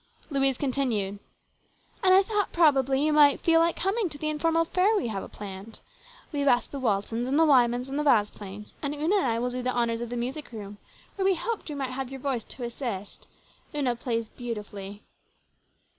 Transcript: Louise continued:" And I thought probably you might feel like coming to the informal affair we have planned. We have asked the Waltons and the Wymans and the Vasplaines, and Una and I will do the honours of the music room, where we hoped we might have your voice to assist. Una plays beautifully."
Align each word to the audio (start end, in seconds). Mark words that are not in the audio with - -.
Louise 0.31 0.57
continued:" 0.57 1.19
And 2.03 2.11
I 2.15 2.23
thought 2.23 2.51
probably 2.51 3.05
you 3.05 3.13
might 3.13 3.39
feel 3.39 3.59
like 3.59 3.75
coming 3.75 4.09
to 4.09 4.17
the 4.17 4.29
informal 4.29 4.63
affair 4.63 4.97
we 4.97 5.09
have 5.09 5.31
planned. 5.31 5.79
We 6.31 6.39
have 6.39 6.47
asked 6.47 6.71
the 6.71 6.79
Waltons 6.79 7.27
and 7.27 7.37
the 7.37 7.45
Wymans 7.45 7.87
and 7.87 7.99
the 7.99 8.03
Vasplaines, 8.03 8.73
and 8.81 8.95
Una 8.95 9.17
and 9.17 9.27
I 9.27 9.37
will 9.37 9.51
do 9.51 9.61
the 9.61 9.71
honours 9.71 10.01
of 10.01 10.09
the 10.09 10.17
music 10.17 10.51
room, 10.51 10.79
where 11.17 11.25
we 11.25 11.35
hoped 11.35 11.69
we 11.69 11.75
might 11.75 11.91
have 11.91 12.09
your 12.09 12.19
voice 12.19 12.43
to 12.45 12.63
assist. 12.63 13.27
Una 13.75 13.95
plays 13.95 14.27
beautifully." 14.29 15.03